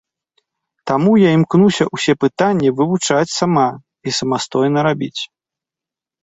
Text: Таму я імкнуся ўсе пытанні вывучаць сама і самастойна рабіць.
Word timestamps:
Таму 0.91 1.11
я 1.27 1.33
імкнуся 1.37 1.85
ўсе 1.97 2.15
пытанні 2.25 2.71
вывучаць 2.79 3.35
сама 3.37 3.67
і 3.75 4.09
самастойна 4.21 4.79
рабіць. 4.91 5.21